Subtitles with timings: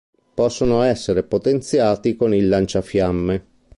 [0.33, 3.45] Possono essere potenziati con il lanciafiamme.